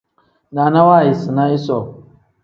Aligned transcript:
Naana 0.53 0.79
waayisina 0.89 1.43
isoo. 1.57 1.83